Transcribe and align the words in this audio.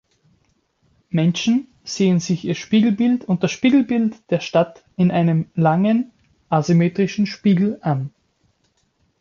Menschen 1.11 1.67
sehen 1.83 2.19
sich 2.19 2.43
ihr 2.45 2.55
Spiegelbild 2.55 3.25
und 3.25 3.43
das 3.43 3.51
Spiegelbild 3.51 4.15
der 4.31 4.39
Stadt 4.39 4.83
in 4.97 5.11
einem 5.11 5.51
langen, 5.53 6.09
asymmetrischen 6.49 7.27
Spiegel 7.27 7.77
an. 7.83 8.11